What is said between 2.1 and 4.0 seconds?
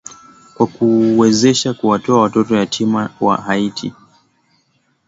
watoto yatima wa haiti